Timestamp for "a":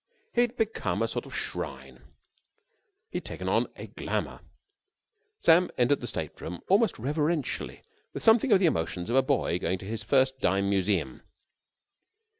1.03-1.07, 3.75-3.85, 9.15-9.21